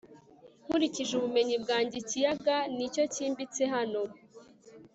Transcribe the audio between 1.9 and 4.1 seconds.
ikiyaga nicyo cyimbitse hano